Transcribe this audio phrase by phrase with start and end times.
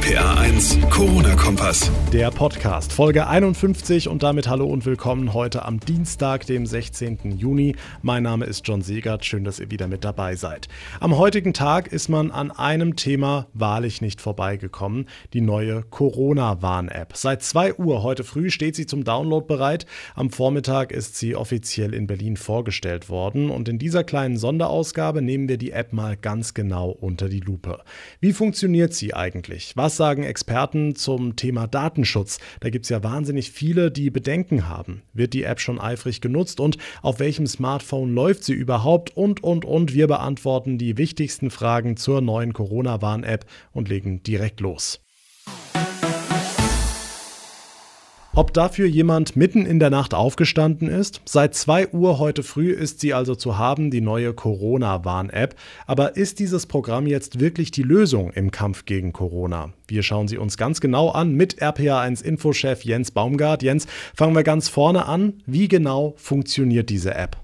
[0.00, 1.90] RPA 1, Corona-Kompass.
[2.10, 7.36] Der Podcast, Folge 51 und damit hallo und willkommen heute am Dienstag, dem 16.
[7.36, 7.76] Juni.
[8.00, 10.68] Mein Name ist John Segert, schön, dass ihr wieder mit dabei seid.
[11.00, 17.14] Am heutigen Tag ist man an einem Thema wahrlich nicht vorbeigekommen, die neue Corona-Warn-App.
[17.14, 19.84] Seit 2 Uhr heute früh steht sie zum Download bereit.
[20.14, 25.48] Am Vormittag ist sie offiziell in Berlin vorgestellt worden und in dieser kleinen Sonderausgabe nehmen
[25.48, 27.80] wir die App mal ganz genau unter die Lupe.
[28.20, 29.72] Wie funktioniert sie eigentlich?
[29.76, 32.38] Was sagen Experten zum Thema Datenschutz?
[32.60, 35.02] Da gibt es ja wahnsinnig viele, die Bedenken haben.
[35.12, 39.16] Wird die App schon eifrig genutzt und auf welchem Smartphone läuft sie überhaupt?
[39.16, 39.94] Und, und, und.
[39.94, 45.00] Wir beantworten die wichtigsten Fragen zur neuen Corona-Warn-App und legen direkt los.
[48.32, 51.20] Ob dafür jemand mitten in der Nacht aufgestanden ist?
[51.24, 55.56] Seit 2 Uhr heute früh ist sie also zu haben, die neue Corona-Warn-App.
[55.88, 59.72] Aber ist dieses Programm jetzt wirklich die Lösung im Kampf gegen Corona?
[59.88, 63.64] Wir schauen sie uns ganz genau an mit RPA1-Infochef Jens Baumgart.
[63.64, 65.42] Jens, fangen wir ganz vorne an.
[65.46, 67.39] Wie genau funktioniert diese App?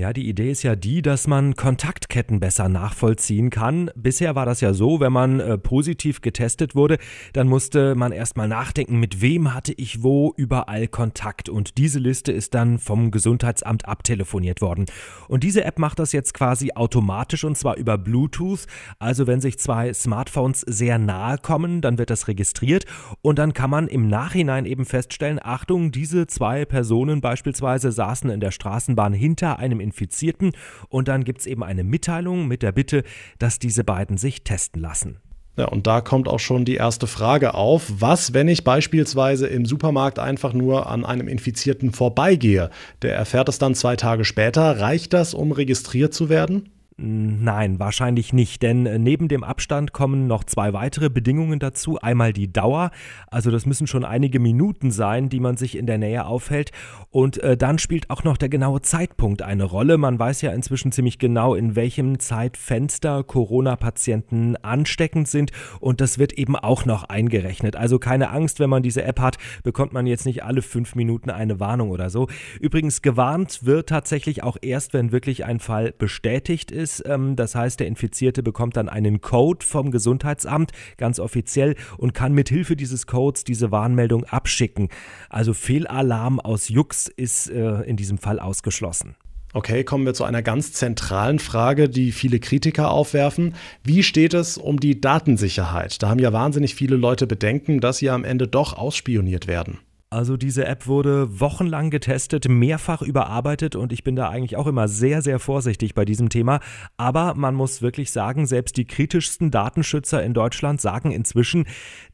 [0.00, 3.90] Ja, die Idee ist ja die, dass man Kontaktketten besser nachvollziehen kann.
[3.96, 6.98] Bisher war das ja so, wenn man äh, positiv getestet wurde,
[7.32, 11.48] dann musste man erstmal nachdenken, mit wem hatte ich wo überall Kontakt.
[11.48, 14.86] Und diese Liste ist dann vom Gesundheitsamt abtelefoniert worden.
[15.26, 18.68] Und diese App macht das jetzt quasi automatisch und zwar über Bluetooth.
[19.00, 22.84] Also wenn sich zwei Smartphones sehr nahe kommen, dann wird das registriert
[23.20, 28.38] und dann kann man im Nachhinein eben feststellen, Achtung, diese zwei Personen beispielsweise saßen in
[28.38, 30.52] der Straßenbahn hinter einem Infizierten
[30.88, 33.04] und dann gibt es eben eine Mitteilung mit der Bitte,
[33.38, 35.18] dass diese beiden sich testen lassen.
[35.56, 37.90] Ja, und da kommt auch schon die erste Frage auf.
[37.98, 42.70] Was, wenn ich beispielsweise im Supermarkt einfach nur an einem Infizierten vorbeigehe?
[43.02, 44.78] Der erfährt es dann zwei Tage später.
[44.78, 46.70] Reicht das, um registriert zu werden?
[47.00, 52.00] Nein, wahrscheinlich nicht, denn äh, neben dem Abstand kommen noch zwei weitere Bedingungen dazu.
[52.00, 52.90] Einmal die Dauer,
[53.28, 56.72] also das müssen schon einige Minuten sein, die man sich in der Nähe aufhält.
[57.10, 59.96] Und äh, dann spielt auch noch der genaue Zeitpunkt eine Rolle.
[59.96, 66.32] Man weiß ja inzwischen ziemlich genau, in welchem Zeitfenster Corona-Patienten ansteckend sind und das wird
[66.32, 67.76] eben auch noch eingerechnet.
[67.76, 71.30] Also keine Angst, wenn man diese App hat, bekommt man jetzt nicht alle fünf Minuten
[71.30, 72.26] eine Warnung oder so.
[72.60, 77.04] Übrigens, gewarnt wird tatsächlich auch erst, wenn wirklich ein Fall bestätigt ist ist.
[77.06, 82.32] Ähm, das heißt, der Infizierte bekommt dann einen Code vom Gesundheitsamt, ganz offiziell, und kann
[82.32, 84.88] mit Hilfe dieses Codes diese Warnmeldung abschicken.
[85.28, 89.16] Also Fehlalarm aus Jux ist äh, in diesem Fall ausgeschlossen.
[89.54, 93.54] Okay, kommen wir zu einer ganz zentralen Frage, die viele Kritiker aufwerfen.
[93.82, 96.02] Wie steht es um die Datensicherheit?
[96.02, 99.78] Da haben ja wahnsinnig viele Leute Bedenken, dass sie am Ende doch ausspioniert werden.
[100.10, 104.88] Also diese App wurde wochenlang getestet, mehrfach überarbeitet und ich bin da eigentlich auch immer
[104.88, 106.60] sehr, sehr vorsichtig bei diesem Thema.
[106.96, 111.66] Aber man muss wirklich sagen, selbst die kritischsten Datenschützer in Deutschland sagen inzwischen,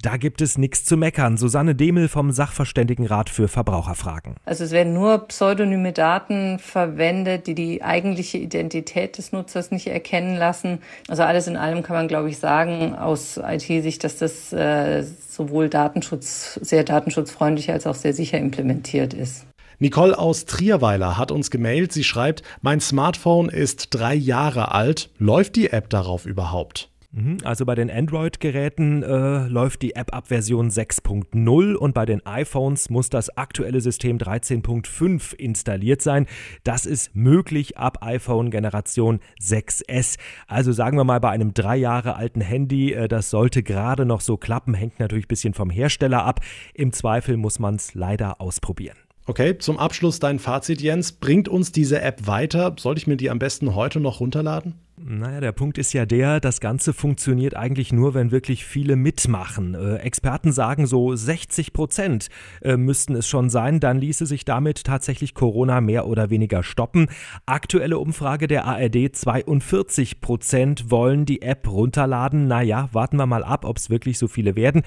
[0.02, 1.36] da gibt es nichts zu meckern.
[1.36, 4.34] Susanne Demel vom Sachverständigenrat für Verbraucherfragen.
[4.44, 10.36] Also es werden nur pseudonyme Daten verwendet, die die eigentliche Identität des Nutzers nicht erkennen
[10.36, 10.80] lassen.
[11.06, 15.68] Also alles in allem kann man, glaube ich, sagen aus IT-Sicht, dass das äh, sowohl
[15.68, 19.46] Datenschutz, sehr datenschutzfreundlich als auch sehr sicher implementiert ist.
[19.78, 21.92] Nicole aus Trierweiler hat uns gemailt.
[21.92, 25.10] Sie schreibt, mein Smartphone ist drei Jahre alt.
[25.18, 26.90] Läuft die App darauf überhaupt?
[27.14, 32.26] Mhm, also bei den Android-Geräten äh, läuft die App ab Version 6.0 und bei den
[32.26, 36.26] iPhones muss das aktuelle System 13.5 installiert sein.
[36.64, 40.16] Das ist möglich ab iPhone Generation 6S.
[40.48, 44.20] Also sagen wir mal bei einem drei Jahre alten Handy, äh, das sollte gerade noch
[44.20, 46.40] so klappen, hängt natürlich ein bisschen vom Hersteller ab.
[46.74, 48.96] Im Zweifel muss man es leider ausprobieren.
[49.26, 51.12] Okay, zum Abschluss dein Fazit, Jens.
[51.12, 52.74] Bringt uns diese App weiter?
[52.76, 54.74] Sollte ich mir die am besten heute noch runterladen?
[55.06, 59.74] Naja, der Punkt ist ja der, das Ganze funktioniert eigentlich nur, wenn wirklich viele mitmachen.
[59.74, 62.28] Äh, Experten sagen so 60 Prozent
[62.62, 67.08] äh, müssten es schon sein, dann ließe sich damit tatsächlich Corona mehr oder weniger stoppen.
[67.44, 72.48] Aktuelle Umfrage der ARD, 42 Prozent wollen die App runterladen.
[72.48, 74.84] Naja, warten wir mal ab, ob es wirklich so viele werden.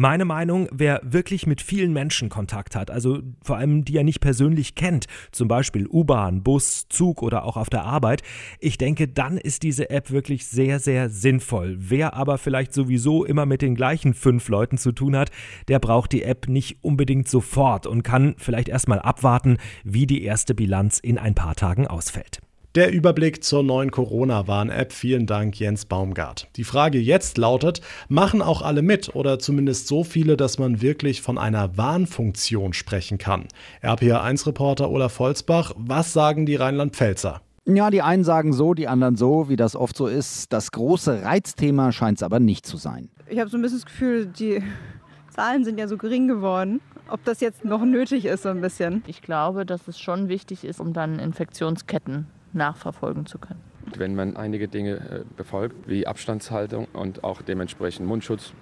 [0.00, 4.20] Meine Meinung, wer wirklich mit vielen Menschen Kontakt hat, also vor allem die er nicht
[4.20, 8.22] persönlich kennt, zum Beispiel U-Bahn, Bus, Zug oder auch auf der Arbeit,
[8.60, 11.76] ich denke, dann ist diese App wirklich sehr, sehr sinnvoll.
[11.78, 15.30] Wer aber vielleicht sowieso immer mit den gleichen fünf Leuten zu tun hat,
[15.68, 20.54] der braucht die App nicht unbedingt sofort und kann vielleicht erstmal abwarten, wie die erste
[20.54, 22.40] Bilanz in ein paar Tagen ausfällt.
[22.74, 24.92] Der Überblick zur neuen Corona-Warn-App.
[24.92, 26.48] Vielen Dank, Jens Baumgart.
[26.56, 31.22] Die Frage jetzt lautet: Machen auch alle mit oder zumindest so viele, dass man wirklich
[31.22, 33.48] von einer Warnfunktion sprechen kann?
[33.82, 37.40] RPA1-Reporter Olaf Volzbach, was sagen die Rheinland-Pfälzer?
[37.70, 40.54] Ja, die einen sagen so, die anderen so, wie das oft so ist.
[40.54, 43.10] Das große Reizthema scheint es aber nicht zu sein.
[43.28, 44.62] Ich habe so ein bisschen das Gefühl, die
[45.30, 46.80] Zahlen sind ja so gering geworden.
[47.10, 49.02] Ob das jetzt noch nötig ist, so ein bisschen.
[49.06, 53.60] Ich glaube, dass es schon wichtig ist, um dann Infektionsketten nachverfolgen zu können.
[53.96, 58.52] Wenn man einige Dinge äh, befolgt, wie Abstandshaltung und auch dementsprechend Mundschutz,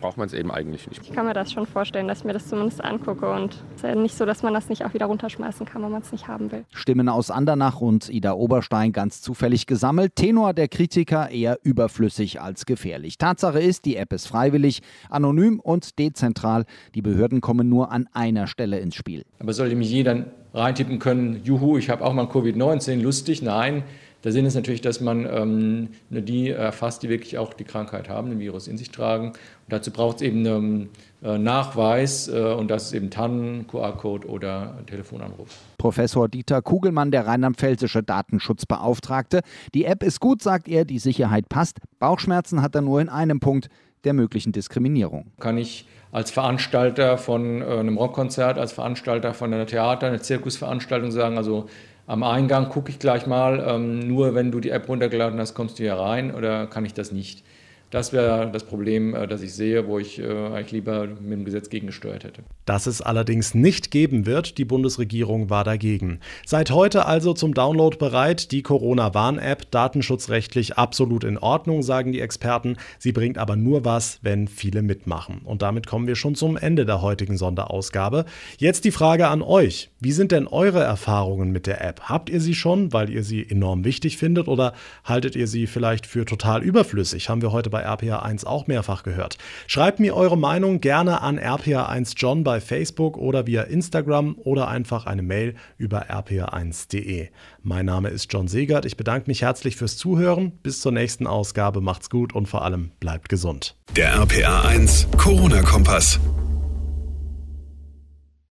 [0.00, 1.02] braucht man es eben eigentlich nicht.
[1.02, 3.30] Ich kann mir das schon vorstellen, dass ich mir das zumindest angucke.
[3.30, 5.90] Und es ist ja nicht so, dass man das nicht auch wieder runterschmeißen kann, wenn
[5.90, 6.64] man es nicht haben will.
[6.72, 10.16] Stimmen aus Andernach und Ida Oberstein ganz zufällig gesammelt.
[10.16, 13.18] Tenor der Kritiker eher überflüssig als gefährlich.
[13.18, 16.64] Tatsache ist, die App ist freiwillig, anonym und dezentral.
[16.94, 19.24] Die Behörden kommen nur an einer Stelle ins Spiel.
[19.38, 23.42] Aber soll nämlich jeder reintippen können, juhu, ich habe auch mal Covid-19, lustig?
[23.42, 23.84] Nein.
[24.24, 28.30] Der Sinn ist natürlich, dass man ähm, die erfasst, die wirklich auch die Krankheit haben,
[28.30, 29.28] den Virus in sich tragen.
[29.28, 29.36] Und
[29.68, 30.88] dazu braucht es eben einen
[31.22, 35.48] äh, Nachweis äh, und das ist eben TAN, QR-Code oder Telefonanruf.
[35.78, 39.40] Professor Dieter Kugelmann, der rheinland-pfälzische Datenschutzbeauftragte.
[39.74, 41.78] Die App ist gut, sagt er, die Sicherheit passt.
[41.98, 43.68] Bauchschmerzen hat er nur in einem Punkt,
[44.04, 45.32] der möglichen Diskriminierung.
[45.38, 51.10] Kann ich als Veranstalter von äh, einem Rockkonzert, als Veranstalter von einer Theater, einer Zirkusveranstaltung
[51.10, 51.66] sagen, also
[52.06, 55.78] am Eingang gucke ich gleich mal, ähm, nur wenn du die App runtergeladen hast, kommst
[55.78, 57.44] du hier rein oder kann ich das nicht?
[57.90, 61.44] Das wäre das Problem, äh, das ich sehe, wo ich äh, eigentlich lieber mit dem
[61.44, 62.42] Gesetz gegengesteuert hätte.
[62.64, 66.18] Das es allerdings nicht geben wird, die Bundesregierung war dagegen.
[66.44, 72.76] Seit heute also zum Download bereit, die Corona-Warn-App, datenschutzrechtlich absolut in Ordnung, sagen die Experten.
[72.98, 75.42] Sie bringt aber nur was, wenn viele mitmachen.
[75.44, 78.24] Und damit kommen wir schon zum Ende der heutigen Sonderausgabe.
[78.58, 79.90] Jetzt die Frage an euch.
[80.00, 82.00] Wie sind denn eure Erfahrungen mit der App?
[82.02, 84.72] Habt ihr sie schon, weil ihr sie enorm wichtig findet oder
[85.04, 87.28] haltet ihr sie vielleicht für total überflüssig?
[87.28, 89.36] Haben wir heute bei RPA1 auch mehrfach gehört.
[89.66, 95.22] Schreibt mir eure Meinung gerne an RPA1John bei Facebook oder via Instagram oder einfach eine
[95.22, 97.28] Mail über rpa1.de.
[97.62, 98.86] Mein Name ist John Segert.
[98.86, 100.52] Ich bedanke mich herzlich fürs Zuhören.
[100.62, 101.82] Bis zur nächsten Ausgabe.
[101.82, 103.76] Macht's gut und vor allem bleibt gesund.
[103.94, 106.18] Der RPA1 Corona-Kompass.